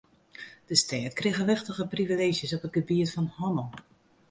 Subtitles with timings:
[0.65, 3.69] De stêd krige wichtige privileezjes op it gebiet fan hannel.